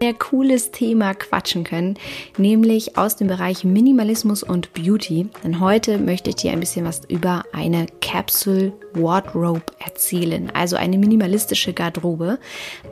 [0.00, 1.98] sehr cooles Thema quatschen können,
[2.36, 5.28] nämlich aus dem Bereich Minimalismus und Beauty.
[5.42, 10.98] Denn heute möchte ich dir ein bisschen was über eine Capsule Wardrobe erzählen, also eine
[10.98, 12.38] minimalistische Garderobe.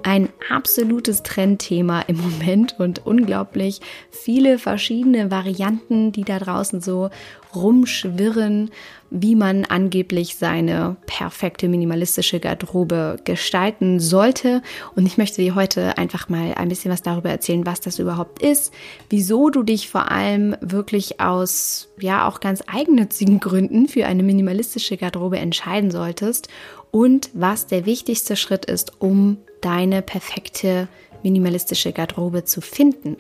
[0.03, 3.81] Ein absolutes Trendthema im Moment und unglaublich
[4.11, 7.11] viele verschiedene Varianten, die da draußen so
[7.55, 8.71] rumschwirren,
[9.11, 14.63] wie man angeblich seine perfekte minimalistische Garderobe gestalten sollte.
[14.95, 18.43] Und ich möchte dir heute einfach mal ein bisschen was darüber erzählen, was das überhaupt
[18.43, 18.75] ist,
[19.09, 24.97] wieso du dich vor allem wirklich aus, ja, auch ganz eigennützigen Gründen für eine minimalistische
[24.97, 26.49] Garderobe entscheiden solltest
[26.97, 30.89] und was der wichtigste Schritt ist, um deine perfekte
[31.23, 33.19] minimalistische Garderobe zu finden.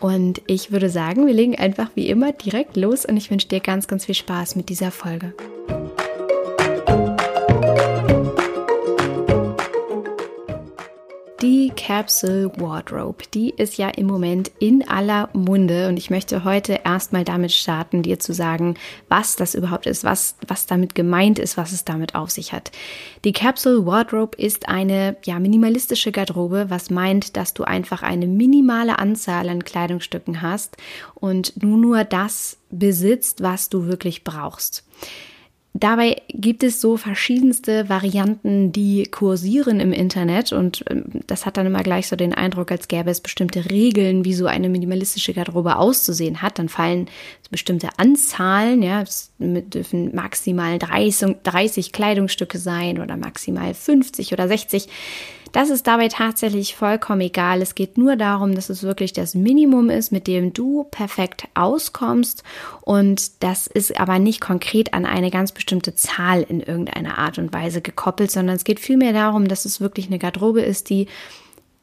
[0.00, 3.60] Und ich würde sagen, wir legen einfach wie immer direkt los und ich wünsche dir
[3.60, 5.34] ganz, ganz viel Spaß mit dieser Folge.
[11.42, 16.82] Die Capsule Wardrobe, die ist ja im Moment in aller Munde und ich möchte heute
[16.84, 18.76] erstmal damit starten, dir zu sagen,
[19.08, 22.70] was das überhaupt ist, was, was damit gemeint ist, was es damit auf sich hat.
[23.24, 29.00] Die Capsule Wardrobe ist eine ja, minimalistische Garderobe, was meint, dass du einfach eine minimale
[29.00, 30.76] Anzahl an Kleidungsstücken hast
[31.16, 34.84] und du nur das besitzt, was du wirklich brauchst.
[35.74, 41.66] Dabei gibt es so verschiedenste Varianten, die kursieren im Internet und ähm, das hat dann
[41.66, 45.76] immer gleich so den Eindruck, als gäbe es bestimmte Regeln, wie so eine minimalistische Garderobe
[45.76, 46.58] auszusehen hat.
[46.58, 47.08] Dann fallen
[47.52, 54.88] bestimmte Anzahlen, ja, es dürfen maximal 30, 30 Kleidungsstücke sein oder maximal 50 oder 60.
[55.52, 57.60] Das ist dabei tatsächlich vollkommen egal.
[57.60, 62.42] Es geht nur darum, dass es wirklich das Minimum ist, mit dem du perfekt auskommst.
[62.80, 67.52] Und das ist aber nicht konkret an eine ganz bestimmte Zahl in irgendeiner Art und
[67.52, 71.06] Weise gekoppelt, sondern es geht vielmehr darum, dass es wirklich eine Garderobe ist, die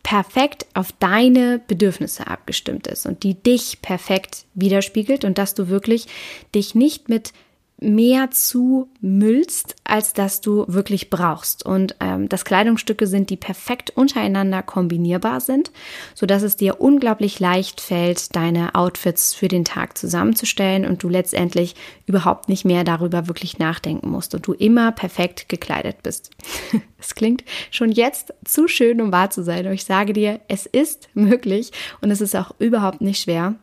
[0.01, 6.07] perfekt auf deine Bedürfnisse abgestimmt ist und die dich perfekt widerspiegelt und dass du wirklich
[6.55, 7.33] dich nicht mit
[7.81, 11.65] mehr zu müllst, als dass du wirklich brauchst.
[11.65, 15.71] Und ähm, dass Kleidungsstücke sind, die perfekt untereinander kombinierbar sind,
[16.13, 21.09] so dass es dir unglaublich leicht fällt, deine Outfits für den Tag zusammenzustellen und du
[21.09, 21.75] letztendlich
[22.05, 26.31] überhaupt nicht mehr darüber wirklich nachdenken musst und du immer perfekt gekleidet bist.
[27.01, 30.65] Es klingt schon jetzt zu schön, um wahr zu sein, aber ich sage dir, es
[30.65, 33.55] ist möglich und es ist auch überhaupt nicht schwer.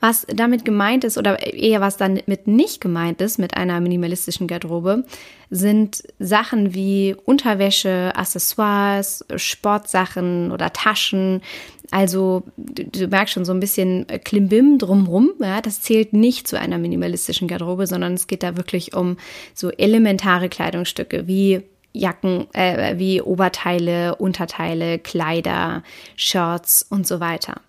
[0.00, 5.04] Was damit gemeint ist oder eher was damit nicht gemeint ist mit einer minimalistischen Garderobe,
[5.50, 11.42] sind Sachen wie Unterwäsche, Accessoires, Sportsachen oder Taschen.
[11.90, 15.32] Also du, du merkst schon so ein bisschen Klimbim drumrum.
[15.40, 19.18] Ja, das zählt nicht zu einer minimalistischen Garderobe, sondern es geht da wirklich um
[19.52, 21.62] so elementare Kleidungsstücke wie
[21.92, 25.82] Jacken, äh, wie Oberteile, Unterteile, Kleider,
[26.16, 27.60] Shirts und so weiter.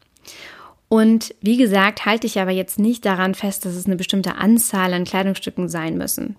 [0.93, 4.93] Und wie gesagt, halte ich aber jetzt nicht daran fest, dass es eine bestimmte Anzahl
[4.93, 6.35] an Kleidungsstücken sein müssen.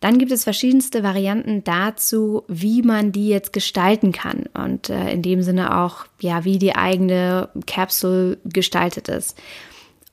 [0.00, 5.22] Dann gibt es verschiedenste Varianten dazu, wie man die jetzt gestalten kann und äh, in
[5.22, 9.38] dem Sinne auch, ja, wie die eigene Capsule gestaltet ist.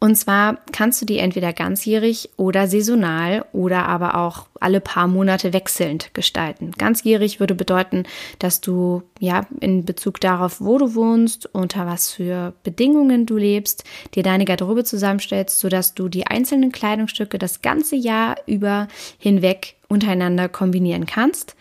[0.03, 5.53] Und zwar kannst du die entweder ganzjährig oder saisonal oder aber auch alle paar Monate
[5.53, 6.71] wechselnd gestalten.
[6.75, 8.05] Ganzjährig würde bedeuten,
[8.39, 13.83] dass du ja in Bezug darauf, wo du wohnst, unter was für Bedingungen du lebst,
[14.15, 18.87] dir deine Garderobe zusammenstellst, sodass du die einzelnen Kleidungsstücke das ganze Jahr über
[19.19, 21.55] hinweg untereinander kombinieren kannst.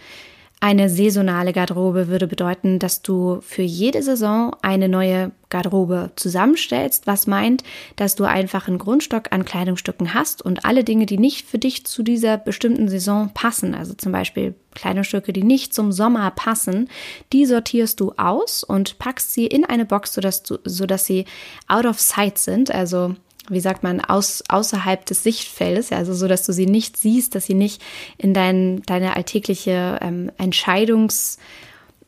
[0.63, 7.27] Eine saisonale Garderobe würde bedeuten, dass du für jede Saison eine neue Garderobe zusammenstellst, was
[7.27, 7.65] meint,
[7.97, 11.87] dass du einfach einen Grundstock an Kleidungsstücken hast und alle Dinge, die nicht für dich
[11.87, 16.91] zu dieser bestimmten Saison passen, also zum Beispiel Kleidungsstücke, die nicht zum Sommer passen,
[17.33, 21.25] die sortierst du aus und packst sie in eine Box, sodass, du, sodass sie
[21.69, 23.15] out of sight sind, also
[23.49, 27.47] wie sagt man, aus, außerhalb des Sichtfeldes, also so, dass du sie nicht siehst, dass
[27.47, 27.83] sie nicht
[28.19, 31.39] in dein, deine alltägliche ähm, Entscheidungs,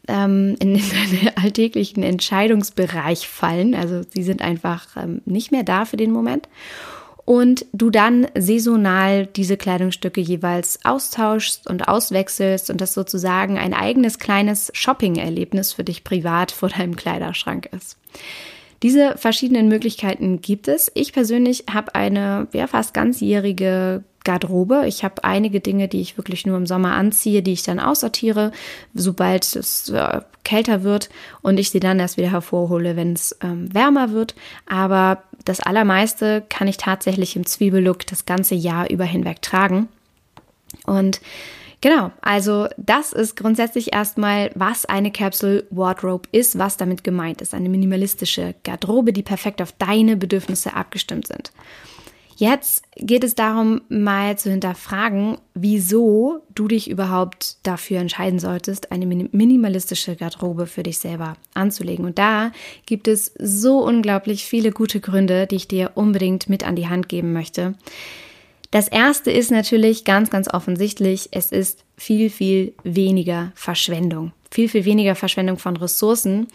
[0.08, 3.74] ähm, in, deinen alltäglichen Entscheidungsbereich fallen.
[3.74, 6.48] Also sie sind einfach ähm, nicht mehr da für den Moment.
[7.24, 14.18] Und du dann saisonal diese Kleidungsstücke jeweils austauschst und auswechselst und das sozusagen ein eigenes
[14.18, 17.96] kleines Shopping-Erlebnis für dich privat vor deinem Kleiderschrank ist.
[18.82, 20.90] Diese verschiedenen Möglichkeiten gibt es.
[20.94, 24.84] Ich persönlich habe eine ja, fast ganzjährige Garderobe.
[24.86, 28.52] Ich habe einige Dinge, die ich wirklich nur im Sommer anziehe, die ich dann aussortiere,
[28.94, 31.10] sobald es äh, kälter wird
[31.42, 34.34] und ich sie dann erst wieder hervorhole, wenn es ähm, wärmer wird.
[34.66, 39.88] Aber das Allermeiste kann ich tatsächlich im Zwiebellook das ganze Jahr über hinweg tragen.
[40.86, 41.20] Und
[41.82, 47.54] Genau, also das ist grundsätzlich erstmal, was eine Capsule Wardrobe ist, was damit gemeint ist.
[47.54, 51.50] Eine minimalistische Garderobe, die perfekt auf deine Bedürfnisse abgestimmt sind.
[52.36, 59.06] Jetzt geht es darum, mal zu hinterfragen, wieso du dich überhaupt dafür entscheiden solltest, eine
[59.06, 62.04] minimalistische Garderobe für dich selber anzulegen.
[62.04, 62.52] Und da
[62.86, 67.08] gibt es so unglaublich viele gute Gründe, die ich dir unbedingt mit an die Hand
[67.08, 67.74] geben möchte.
[68.72, 74.84] Das erste ist natürlich ganz, ganz offensichtlich, es ist viel, viel weniger Verschwendung viel, viel
[74.84, 76.46] weniger Verschwendung von Ressourcen,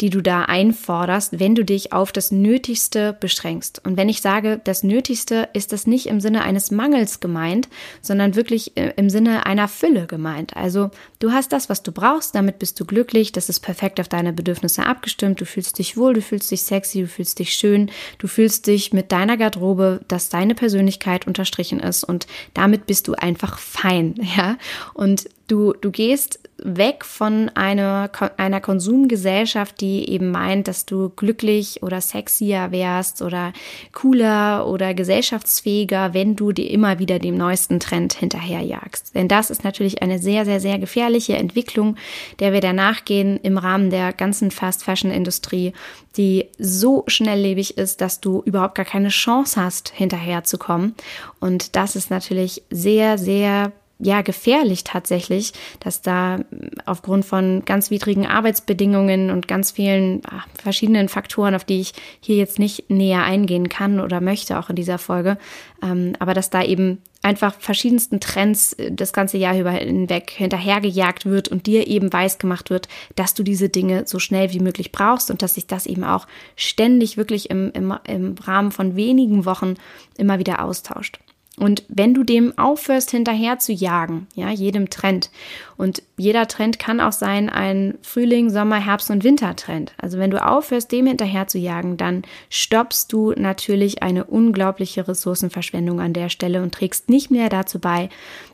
[0.00, 3.80] die du da einforderst, wenn du dich auf das Nötigste beschränkst.
[3.84, 7.68] Und wenn ich sage, das Nötigste, ist das nicht im Sinne eines Mangels gemeint,
[8.02, 10.56] sondern wirklich äh, im Sinne einer Fülle gemeint.
[10.56, 10.90] Also
[11.20, 14.32] du hast das, was du brauchst, damit bist du glücklich, das ist perfekt auf deine
[14.32, 18.26] Bedürfnisse abgestimmt, du fühlst dich wohl, du fühlst dich sexy, du fühlst dich schön, du
[18.26, 23.58] fühlst dich mit deiner Garderobe, dass deine Persönlichkeit unterstrichen ist und damit bist du einfach
[23.58, 24.56] fein, ja.
[24.92, 31.82] Und Du, du gehst weg von einer, einer Konsumgesellschaft, die eben meint, dass du glücklich
[31.82, 33.52] oder sexier wärst oder
[33.92, 39.14] cooler oder gesellschaftsfähiger, wenn du dir immer wieder dem neuesten Trend hinterherjagst.
[39.14, 41.96] Denn das ist natürlich eine sehr, sehr, sehr gefährliche Entwicklung,
[42.38, 45.74] der wir danach gehen im Rahmen der ganzen Fast Fashion Industrie,
[46.16, 50.94] die so schnelllebig ist, dass du überhaupt gar keine Chance hast, hinterherzukommen.
[51.40, 56.40] Und das ist natürlich sehr, sehr ja gefährlich tatsächlich, dass da
[56.84, 62.36] aufgrund von ganz widrigen Arbeitsbedingungen und ganz vielen ach, verschiedenen Faktoren, auf die ich hier
[62.36, 65.38] jetzt nicht näher eingehen kann oder möchte auch in dieser Folge,
[65.82, 71.26] ähm, aber dass da eben einfach verschiedensten Trends äh, das ganze Jahr über hinweg hinterhergejagt
[71.26, 74.92] wird und dir eben weiß gemacht wird, dass du diese Dinge so schnell wie möglich
[74.92, 76.26] brauchst und dass sich das eben auch
[76.56, 79.74] ständig wirklich im, im, im Rahmen von wenigen Wochen
[80.16, 81.18] immer wieder austauscht.
[81.56, 85.30] Und wenn du dem aufhörst, hinterher zu jagen, ja, jedem Trend.
[85.76, 89.92] Und jeder Trend kann auch sein ein Frühling, Sommer, Herbst und Wintertrend.
[89.96, 96.00] Also wenn du aufhörst, dem hinterher zu jagen, dann stoppst du natürlich eine unglaubliche Ressourcenverschwendung
[96.00, 98.08] an der Stelle und trägst nicht mehr dazu bei,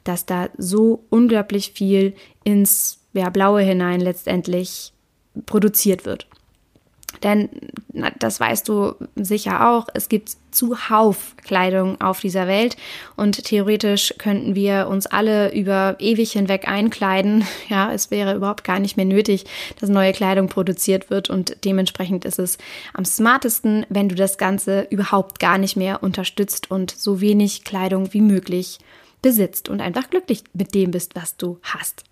[0.04, 2.14] dass da so unglaublich viel
[2.44, 4.92] ins ja, Blaue hinein letztendlich
[5.46, 6.26] produziert wird.
[7.22, 7.48] Denn
[8.18, 12.76] das weißt du sicher auch, es gibt zuhauf Kleidung auf dieser Welt
[13.16, 17.44] und theoretisch könnten wir uns alle über ewig hinweg einkleiden.
[17.68, 19.44] Ja, es wäre überhaupt gar nicht mehr nötig,
[19.80, 22.58] dass neue Kleidung produziert wird und dementsprechend ist es
[22.94, 28.12] am smartesten, wenn du das Ganze überhaupt gar nicht mehr unterstützt und so wenig Kleidung
[28.12, 28.78] wie möglich
[29.22, 32.04] besitzt und einfach glücklich mit dem bist, was du hast.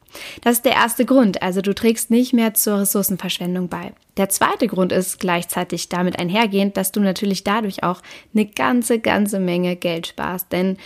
[0.43, 3.93] Das ist der erste Grund, also du trägst nicht mehr zur Ressourcenverschwendung bei.
[4.17, 8.03] Der zweite Grund ist gleichzeitig damit einhergehend, dass du natürlich dadurch auch
[8.35, 10.77] eine ganze, ganze Menge Geld sparst, denn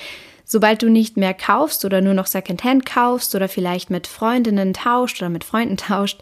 [0.45, 5.23] Sobald du nicht mehr kaufst oder nur noch Secondhand kaufst oder vielleicht mit Freundinnen tauscht
[5.23, 6.21] oder mit Freunden tauscht,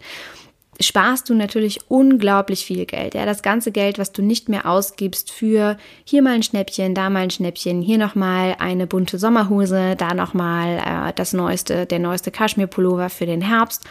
[0.80, 3.14] sparst du natürlich unglaublich viel Geld.
[3.14, 7.10] Ja, das ganze Geld, was du nicht mehr ausgibst für hier mal ein Schnäppchen, da
[7.10, 12.30] mal ein Schnäppchen, hier nochmal eine bunte Sommerhose, da nochmal äh, das neueste, der neueste
[12.30, 13.84] Kaschmirpullover für den Herbst.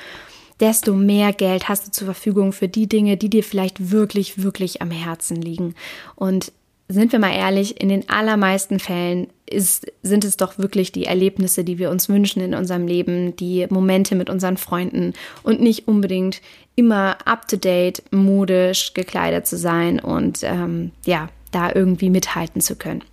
[0.60, 4.82] Desto mehr Geld hast du zur Verfügung für die Dinge, die dir vielleicht wirklich, wirklich
[4.82, 5.76] am Herzen liegen.
[6.16, 6.52] Und
[6.92, 11.64] sind wir mal ehrlich, in den allermeisten Fällen ist, sind es doch wirklich die Erlebnisse,
[11.64, 16.42] die wir uns wünschen in unserem Leben, die Momente mit unseren Freunden und nicht unbedingt
[16.76, 23.04] immer up-to-date, modisch gekleidet zu sein und ähm, ja, da irgendwie mithalten zu können.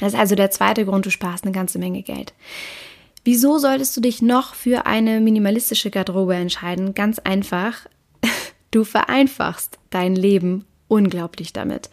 [0.00, 2.32] Das ist also der zweite Grund, du sparst eine ganze Menge Geld.
[3.24, 6.94] Wieso solltest du dich noch für eine minimalistische Garderobe entscheiden?
[6.94, 7.86] Ganz einfach,
[8.70, 11.90] du vereinfachst dein Leben unglaublich damit.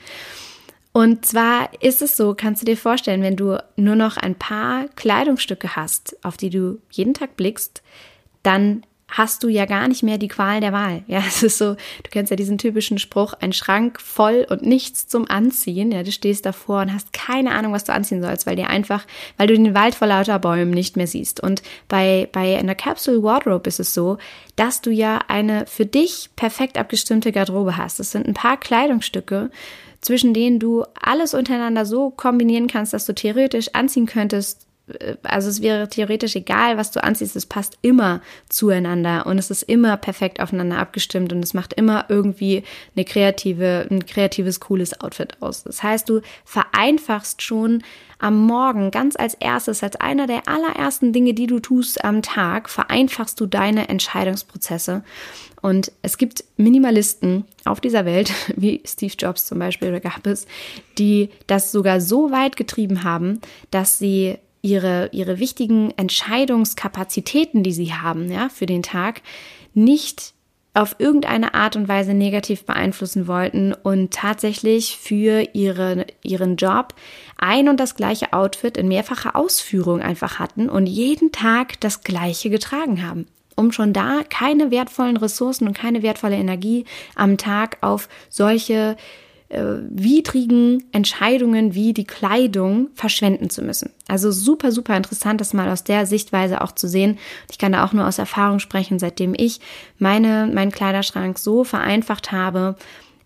[0.94, 4.88] Und zwar ist es so, kannst du dir vorstellen, wenn du nur noch ein paar
[4.96, 7.82] Kleidungsstücke hast, auf die du jeden Tag blickst,
[8.44, 11.04] dann hast du ja gar nicht mehr die Qual der Wahl.
[11.08, 15.08] Ja, es ist so, du kennst ja diesen typischen Spruch, ein Schrank voll und nichts
[15.08, 15.92] zum Anziehen.
[15.92, 19.06] Ja, du stehst davor und hast keine Ahnung, was du anziehen sollst, weil dir einfach,
[19.38, 21.42] weil du den Wald vor lauter Bäumen nicht mehr siehst.
[21.42, 24.18] Und bei, bei einer Capsule Wardrobe ist es so,
[24.56, 28.00] dass du ja eine für dich perfekt abgestimmte Garderobe hast.
[28.00, 29.50] Es sind ein paar Kleidungsstücke,
[30.04, 34.68] zwischen denen du alles untereinander so kombinieren kannst, dass du theoretisch anziehen könntest.
[35.24, 39.64] Also es wäre theoretisch egal, was du anziehst, es passt immer zueinander und es ist
[39.64, 42.64] immer perfekt aufeinander abgestimmt und es macht immer irgendwie
[42.94, 45.64] eine kreative, ein kreatives, cooles Outfit aus.
[45.64, 47.82] Das heißt, du vereinfachst schon
[48.20, 52.70] am Morgen ganz als erstes, als einer der allerersten Dinge, die du tust am Tag,
[52.70, 55.04] vereinfachst du deine Entscheidungsprozesse
[55.64, 60.46] und es gibt Minimalisten auf dieser Welt, wie Steve Jobs zum Beispiel, oder gab es,
[60.98, 63.40] die das sogar so weit getrieben haben,
[63.72, 69.22] dass sie ihre, ihre wichtigen Entscheidungskapazitäten, die sie haben, ja, für den Tag,
[69.76, 70.34] nicht
[70.74, 76.96] auf irgendeine Art und Weise negativ beeinflussen wollten und tatsächlich für ihre, ihren Job
[77.38, 82.50] ein und das gleiche Outfit in mehrfacher Ausführung einfach hatten und jeden Tag das gleiche
[82.50, 88.10] getragen haben um schon da keine wertvollen Ressourcen und keine wertvolle Energie am Tag auf
[88.28, 88.98] solche
[89.54, 93.92] äh, widrigen Entscheidungen wie die Kleidung verschwenden zu müssen.
[94.08, 97.18] Also super, super interessant, das mal aus der Sichtweise auch zu sehen.
[97.52, 99.60] Ich kann da auch nur aus Erfahrung sprechen, seitdem ich
[100.00, 102.76] meine, meinen Kleiderschrank so vereinfacht habe,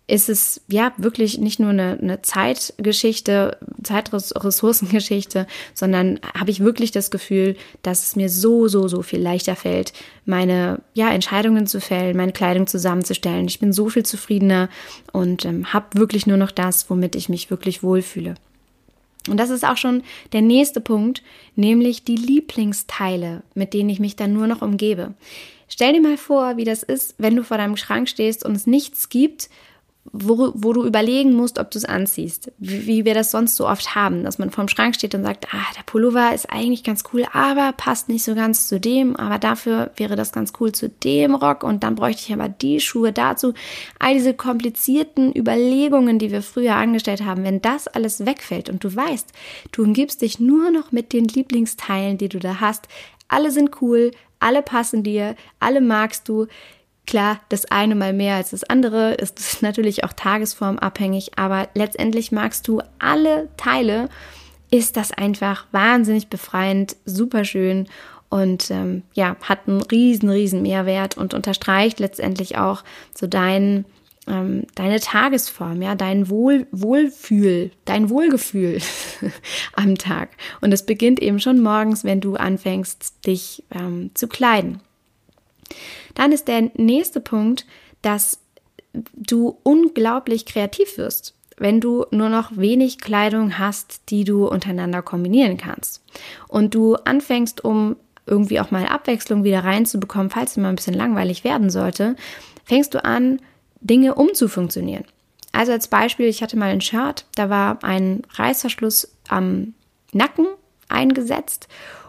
[0.08, 7.10] ist es ja wirklich nicht nur eine, eine Zeitgeschichte, Zeitressourcengeschichte, sondern habe ich wirklich das
[7.10, 9.92] Gefühl, dass es mir so, so, so viel leichter fällt,
[10.24, 13.46] meine ja, Entscheidungen zu fällen, meine Kleidung zusammenzustellen.
[13.46, 14.70] Ich bin so viel zufriedener
[15.12, 18.34] und ähm, habe wirklich nur noch das, womit ich mich wirklich wohlfühle.
[19.28, 21.22] Und das ist auch schon der nächste Punkt,
[21.54, 25.12] nämlich die Lieblingsteile, mit denen ich mich dann nur noch umgebe.
[25.68, 28.66] Stell dir mal vor, wie das ist, wenn du vor deinem Schrank stehst und es
[28.66, 29.50] nichts gibt,
[30.12, 32.50] wo, wo du überlegen musst, ob du es anziehst.
[32.58, 35.48] Wie, wie, wir das sonst so oft haben, dass man vorm Schrank steht und sagt,
[35.52, 39.38] ah, der Pullover ist eigentlich ganz cool, aber passt nicht so ganz zu dem, aber
[39.38, 43.12] dafür wäre das ganz cool zu dem Rock und dann bräuchte ich aber die Schuhe
[43.12, 43.54] dazu.
[43.98, 48.94] All diese komplizierten Überlegungen, die wir früher angestellt haben, wenn das alles wegfällt und du
[48.94, 49.32] weißt,
[49.72, 52.88] du umgibst dich nur noch mit den Lieblingsteilen, die du da hast,
[53.28, 54.10] alle sind cool,
[54.40, 56.46] alle passen dir, alle magst du,
[57.08, 62.68] Klar, das eine mal mehr als das andere ist natürlich auch tagesformabhängig, aber letztendlich magst
[62.68, 64.10] du alle Teile,
[64.70, 67.88] ist das einfach wahnsinnig befreiend, super schön
[68.28, 72.84] und ähm, ja, hat einen riesen, riesen Mehrwert und unterstreicht letztendlich auch
[73.14, 73.86] so dein,
[74.26, 78.82] ähm, deine Tagesform, ja, dein Wohl, Wohlfühl, dein Wohlgefühl
[79.72, 80.28] am Tag.
[80.60, 84.82] Und es beginnt eben schon morgens, wenn du anfängst, dich ähm, zu kleiden.
[86.14, 87.66] Dann ist der nächste Punkt,
[88.02, 88.40] dass
[89.14, 95.56] du unglaublich kreativ wirst, wenn du nur noch wenig Kleidung hast, die du untereinander kombinieren
[95.56, 96.02] kannst.
[96.48, 97.96] Und du anfängst, um
[98.26, 102.14] irgendwie auch mal Abwechslung wieder reinzubekommen, falls es mal ein bisschen langweilig werden sollte,
[102.64, 103.40] fängst du an,
[103.80, 105.04] Dinge umzufunktionieren.
[105.52, 109.74] Also als Beispiel, ich hatte mal ein Shirt, da war ein Reißverschluss am
[110.12, 110.46] Nacken
[110.88, 111.68] eingesetzt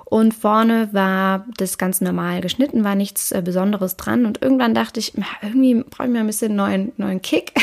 [0.10, 4.26] und vorne war das ganz normal geschnitten, war nichts äh, Besonderes dran.
[4.26, 5.14] Und irgendwann dachte ich,
[5.44, 7.54] irgendwie brauche ich mir ein bisschen neuen, neuen Kick.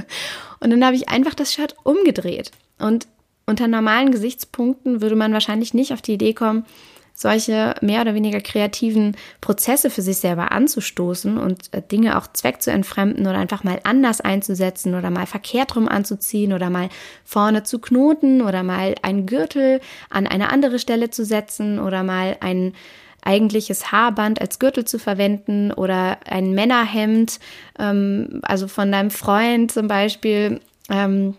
[0.60, 2.50] und dann habe ich einfach das Shirt umgedreht.
[2.80, 3.06] Und
[3.46, 6.64] unter normalen Gesichtspunkten würde man wahrscheinlich nicht auf die Idee kommen,
[7.14, 12.62] solche mehr oder weniger kreativen Prozesse für sich selber anzustoßen und äh, Dinge auch Zweck
[12.62, 16.88] zu entfremden oder einfach mal anders einzusetzen oder mal verkehrt rum anzuziehen oder mal
[17.24, 22.36] vorne zu knoten oder mal einen Gürtel an eine andere Stelle zu setzen oder mal
[22.40, 22.74] ein
[23.24, 27.38] eigentliches Haarband als Gürtel zu verwenden oder ein Männerhemd,
[27.78, 30.60] ähm, also von deinem Freund zum Beispiel.
[30.90, 31.36] Ähm,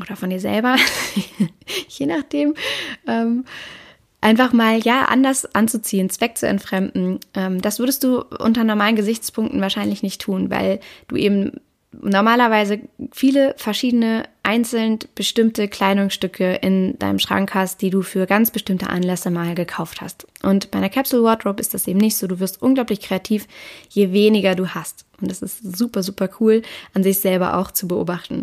[0.00, 0.76] oder von dir selber,
[1.88, 2.54] je nachdem.
[3.06, 3.44] Ähm,
[4.26, 7.20] einfach mal ja anders anzuziehen, Zweck zu entfremden.
[7.34, 11.60] Ähm, das würdest du unter normalen Gesichtspunkten wahrscheinlich nicht tun, weil du eben
[11.92, 12.80] normalerweise
[13.12, 19.30] viele verschiedene einzeln bestimmte Kleidungsstücke in deinem Schrank hast, die du für ganz bestimmte Anlässe
[19.30, 20.26] mal gekauft hast.
[20.42, 22.26] Und bei einer Capsule Wardrobe ist das eben nicht so.
[22.26, 23.46] Du wirst unglaublich kreativ,
[23.90, 25.06] je weniger du hast.
[25.20, 26.62] Und das ist super, super cool,
[26.94, 28.42] an sich selber auch zu beobachten.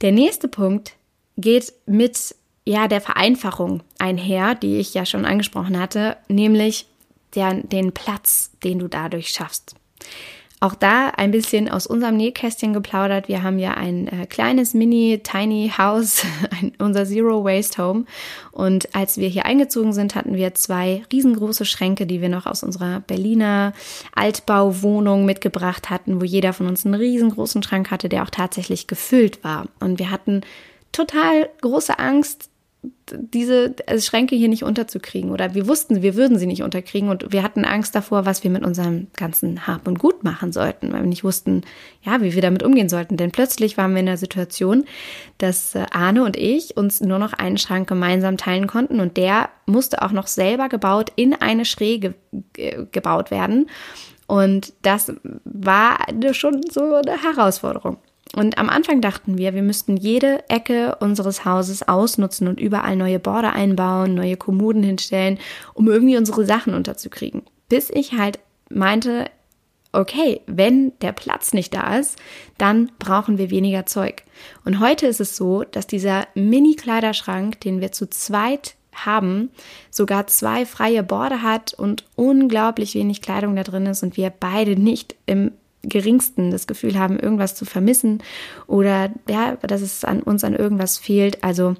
[0.00, 0.94] Der nächste Punkt
[1.36, 6.86] geht mit ja, der Vereinfachung einher, die ich ja schon angesprochen hatte, nämlich
[7.34, 9.74] der, den Platz, den du dadurch schaffst.
[10.62, 13.26] Auch da ein bisschen aus unserem Nähkästchen geplaudert.
[13.26, 18.04] Wir haben ja ein äh, kleines Mini Tiny House, ein, unser Zero Waste Home.
[18.52, 22.62] Und als wir hier eingezogen sind, hatten wir zwei riesengroße Schränke, die wir noch aus
[22.62, 23.72] unserer Berliner
[24.14, 29.42] Altbauwohnung mitgebracht hatten, wo jeder von uns einen riesengroßen Schrank hatte, der auch tatsächlich gefüllt
[29.42, 29.66] war.
[29.80, 30.42] Und wir hatten
[30.92, 32.51] total große Angst,
[33.10, 37.32] diese also Schränke hier nicht unterzukriegen oder wir wussten, wir würden sie nicht unterkriegen und
[37.32, 41.02] wir hatten Angst davor, was wir mit unserem ganzen Hab und Gut machen sollten, weil
[41.02, 41.62] wir nicht wussten,
[42.02, 43.16] ja, wie wir damit umgehen sollten.
[43.16, 44.84] Denn plötzlich waren wir in der Situation,
[45.38, 49.50] dass äh, Arne und ich uns nur noch einen Schrank gemeinsam teilen konnten und der
[49.66, 52.14] musste auch noch selber gebaut in eine Schräge
[52.90, 53.68] gebaut werden.
[54.26, 55.12] Und das
[55.44, 55.98] war
[56.32, 57.98] schon so eine Herausforderung.
[58.34, 63.18] Und am Anfang dachten wir, wir müssten jede Ecke unseres Hauses ausnutzen und überall neue
[63.18, 65.38] Border einbauen, neue Kommoden hinstellen,
[65.74, 67.42] um irgendwie unsere Sachen unterzukriegen.
[67.68, 68.38] Bis ich halt
[68.70, 69.26] meinte,
[69.92, 72.18] okay, wenn der Platz nicht da ist,
[72.56, 74.22] dann brauchen wir weniger Zeug.
[74.64, 79.50] Und heute ist es so, dass dieser Mini-Kleiderschrank, den wir zu zweit haben,
[79.90, 84.76] sogar zwei freie Borde hat und unglaublich wenig Kleidung da drin ist und wir beide
[84.76, 88.22] nicht im geringsten das Gefühl haben, irgendwas zu vermissen
[88.66, 91.42] oder ja, dass es an uns an irgendwas fehlt.
[91.42, 91.76] Also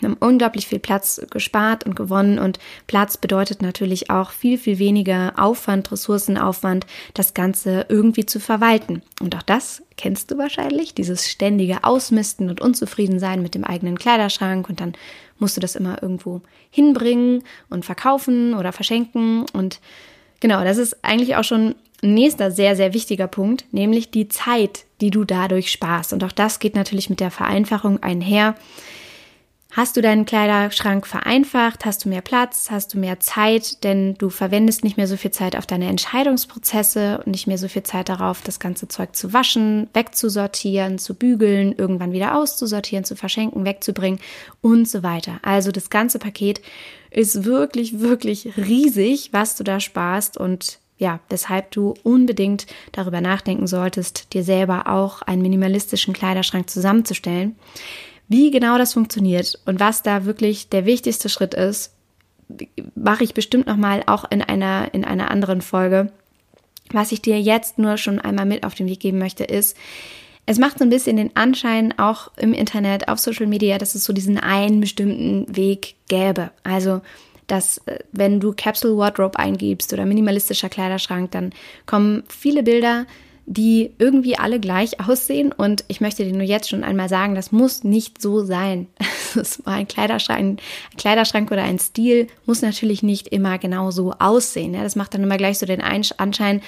[0.00, 4.78] wir haben unglaublich viel Platz gespart und gewonnen und Platz bedeutet natürlich auch viel, viel
[4.78, 9.02] weniger Aufwand, Ressourcenaufwand, das Ganze irgendwie zu verwalten.
[9.20, 14.68] Und auch das kennst du wahrscheinlich, dieses ständige Ausmisten und Unzufriedensein mit dem eigenen Kleiderschrank
[14.68, 14.92] und dann
[15.38, 19.80] musst du das immer irgendwo hinbringen und verkaufen oder verschenken und
[20.40, 21.74] genau, das ist eigentlich auch schon
[22.14, 26.12] nächster sehr, sehr wichtiger Punkt, nämlich die Zeit, die du dadurch sparst.
[26.12, 28.54] Und auch das geht natürlich mit der Vereinfachung einher.
[29.76, 31.84] Hast du deinen Kleiderschrank vereinfacht?
[31.84, 32.68] Hast du mehr Platz?
[32.70, 33.84] Hast du mehr Zeit?
[33.84, 37.68] Denn du verwendest nicht mehr so viel Zeit auf deine Entscheidungsprozesse und nicht mehr so
[37.68, 43.16] viel Zeit darauf, das ganze Zeug zu waschen, wegzusortieren, zu bügeln, irgendwann wieder auszusortieren, zu
[43.16, 44.18] verschenken, wegzubringen
[44.62, 45.40] und so weiter.
[45.42, 46.62] Also das ganze Paket
[47.10, 53.66] ist wirklich, wirklich riesig, was du da sparst und ja, weshalb du unbedingt darüber nachdenken
[53.66, 57.56] solltest, dir selber auch einen minimalistischen Kleiderschrank zusammenzustellen.
[58.28, 61.92] Wie genau das funktioniert und was da wirklich der wichtigste Schritt ist,
[62.94, 66.12] mache ich bestimmt noch mal auch in einer in einer anderen Folge.
[66.90, 69.76] Was ich dir jetzt nur schon einmal mit auf den Weg geben möchte, ist,
[70.46, 74.04] es macht so ein bisschen den Anschein, auch im Internet, auf Social Media, dass es
[74.04, 76.50] so diesen einen bestimmten Weg gäbe.
[76.62, 77.00] Also,
[77.46, 81.52] dass äh, wenn du Capsule Wardrobe eingibst oder minimalistischer Kleiderschrank, dann
[81.86, 83.06] kommen viele Bilder,
[83.46, 85.52] die irgendwie alle gleich aussehen.
[85.52, 88.88] Und ich möchte dir nur jetzt schon einmal sagen, das muss nicht so sein.
[89.64, 94.72] ein Kleiderschrank, ein Kleiderschrank oder ein Stil muss natürlich nicht immer genau so aussehen.
[94.72, 96.60] Das macht dann immer gleich so den Anschein,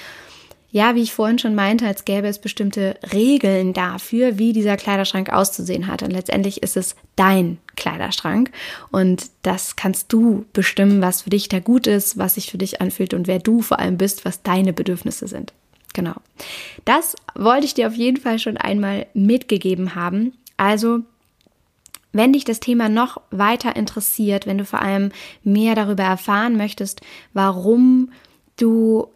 [0.71, 5.31] ja, wie ich vorhin schon meinte, als gäbe es bestimmte Regeln dafür, wie dieser Kleiderschrank
[5.31, 6.03] auszusehen hat.
[6.03, 8.51] Und letztendlich ist es dein Kleiderschrank.
[8.91, 12.81] Und das kannst du bestimmen, was für dich da gut ist, was sich für dich
[12.81, 15.53] anfühlt und wer du vor allem bist, was deine Bedürfnisse sind.
[15.93, 16.13] Genau.
[16.85, 20.33] Das wollte ich dir auf jeden Fall schon einmal mitgegeben haben.
[20.55, 20.99] Also,
[22.11, 25.11] wenn dich das Thema noch weiter interessiert, wenn du vor allem
[25.43, 27.01] mehr darüber erfahren möchtest,
[27.33, 28.11] warum
[28.61, 29.07] du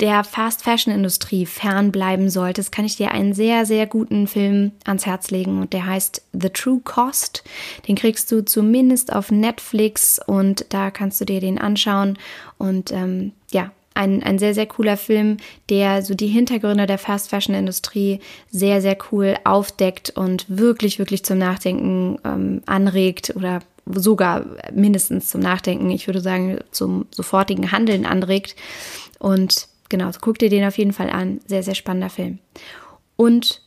[0.00, 5.06] der Fast Fashion Industrie fernbleiben solltest, kann ich dir einen sehr, sehr guten Film ans
[5.06, 7.44] Herz legen und der heißt The True Cost.
[7.86, 12.18] Den kriegst du zumindest auf Netflix und da kannst du dir den anschauen
[12.58, 15.36] und ähm, ja, ein, ein sehr, sehr cooler Film,
[15.68, 21.24] der so die Hintergründe der Fast Fashion Industrie sehr, sehr cool aufdeckt und wirklich, wirklich
[21.24, 23.60] zum Nachdenken ähm, anregt oder
[23.94, 28.56] sogar mindestens zum Nachdenken, ich würde sagen, zum sofortigen Handeln anregt.
[29.18, 31.40] Und genau, guck dir den auf jeden Fall an.
[31.46, 32.38] Sehr, sehr spannender Film.
[33.16, 33.62] Und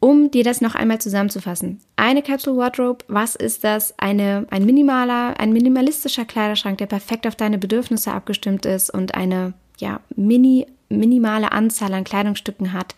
[0.00, 1.80] um dir das noch einmal zusammenzufassen.
[1.96, 3.94] Eine Capsule Wardrobe, was ist das?
[3.98, 9.52] Eine, ein minimaler, ein minimalistischer Kleiderschrank, der perfekt auf deine Bedürfnisse abgestimmt ist und eine,
[9.78, 12.94] ja, mini, minimale Anzahl an Kleidungsstücken hat,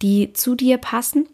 [0.00, 1.28] die zu dir passen.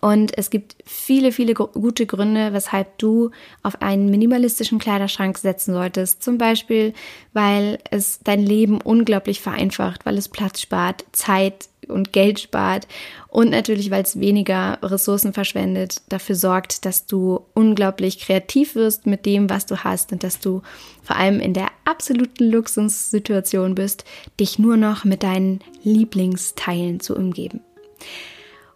[0.00, 3.30] Und es gibt viele, viele gute Gründe, weshalb du
[3.62, 6.22] auf einen minimalistischen Kleiderschrank setzen solltest.
[6.22, 6.92] Zum Beispiel,
[7.32, 12.86] weil es dein Leben unglaublich vereinfacht, weil es Platz spart, Zeit und Geld spart
[13.28, 19.24] und natürlich, weil es weniger Ressourcen verschwendet, dafür sorgt, dass du unglaublich kreativ wirst mit
[19.24, 20.60] dem, was du hast und dass du
[21.02, 24.04] vor allem in der absoluten Luxussituation bist,
[24.38, 27.60] dich nur noch mit deinen Lieblingsteilen zu umgeben.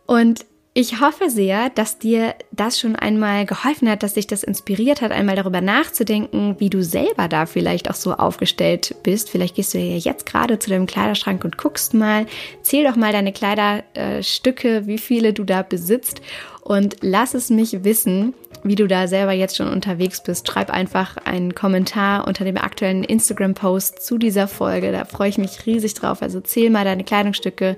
[0.06, 5.02] Und ich hoffe sehr, dass dir das schon einmal geholfen hat, dass dich das inspiriert
[5.02, 9.28] hat, einmal darüber nachzudenken, wie du selber da vielleicht auch so aufgestellt bist.
[9.28, 12.24] Vielleicht gehst du ja jetzt gerade zu deinem Kleiderschrank und guckst mal,
[12.62, 16.22] zähl doch mal deine Kleiderstücke, wie viele du da besitzt
[16.62, 18.32] und lass es mich wissen,
[18.64, 20.48] wie du da selber jetzt schon unterwegs bist.
[20.48, 24.90] Schreib einfach einen Kommentar unter dem aktuellen Instagram-Post zu dieser Folge.
[24.90, 26.22] Da freue ich mich riesig drauf.
[26.22, 27.76] Also zähl mal deine Kleidungsstücke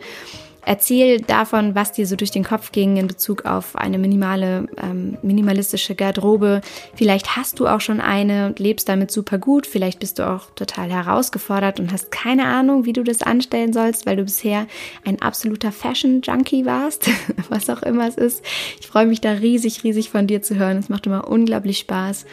[0.67, 5.19] Erzähl davon, was dir so durch den Kopf ging in Bezug auf eine minimale, ähm,
[5.23, 6.61] minimalistische Garderobe.
[6.95, 9.67] Vielleicht hast du auch schon eine und lebst damit super gut.
[9.67, 14.07] Vielleicht bist du auch total herausgefordert und hast keine Ahnung, wie du das anstellen sollst,
[14.07, 14.67] weil du bisher
[15.05, 17.09] ein absoluter Fashion-Junkie warst,
[17.49, 18.45] was auch immer es ist.
[18.81, 20.79] Ich freue mich da riesig, riesig von dir zu hören.
[20.79, 22.27] Es macht immer unglaublich Spaß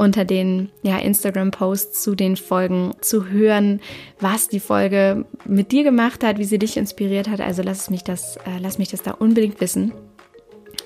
[0.00, 3.80] unter den ja, Instagram-Posts zu den Folgen zu hören,
[4.18, 7.42] was die Folge mit dir gemacht hat, wie sie dich inspiriert hat.
[7.42, 9.92] Also lass mich das, äh, lass mich das da unbedingt wissen.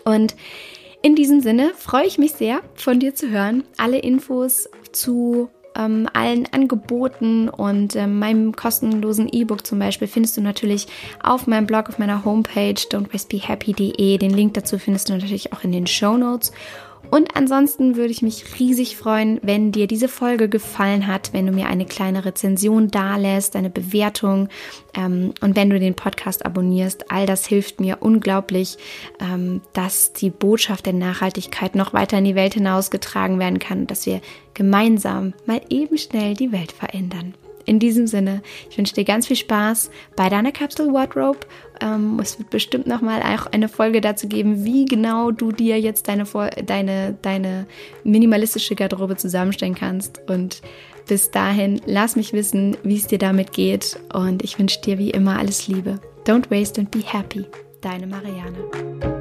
[0.04, 0.34] Und
[1.00, 3.62] in diesem Sinne freue ich mich sehr, von dir zu hören.
[3.76, 10.40] Alle Infos zu ähm, allen Angeboten und ähm, meinem kostenlosen E-Book zum Beispiel findest du
[10.40, 10.88] natürlich
[11.22, 14.18] auf meinem Blog, auf meiner Homepage don'twastebehappy.de.
[14.18, 16.50] Den Link dazu findest du natürlich auch in den Show Notes.
[17.14, 21.52] Und ansonsten würde ich mich riesig freuen, wenn dir diese Folge gefallen hat, wenn du
[21.52, 24.48] mir eine kleine Rezension dalässt, eine Bewertung
[24.96, 27.12] ähm, und wenn du den Podcast abonnierst.
[27.12, 28.78] All das hilft mir unglaublich,
[29.20, 34.06] ähm, dass die Botschaft der Nachhaltigkeit noch weiter in die Welt hinausgetragen werden kann, dass
[34.06, 34.20] wir
[34.54, 37.34] gemeinsam mal eben schnell die Welt verändern.
[37.66, 41.40] In diesem Sinne, ich wünsche dir ganz viel Spaß bei deiner Capsule Wardrobe.
[41.80, 46.08] Ähm, es wird bestimmt nochmal auch eine Folge dazu geben, wie genau du dir jetzt
[46.08, 46.24] deine,
[46.64, 47.66] deine, deine
[48.04, 50.20] minimalistische Garderobe zusammenstellen kannst.
[50.28, 50.62] Und
[51.08, 53.98] bis dahin, lass mich wissen, wie es dir damit geht.
[54.12, 56.00] Und ich wünsche dir wie immer alles Liebe.
[56.26, 57.44] Don't waste and be happy.
[57.80, 59.13] Deine Marianne.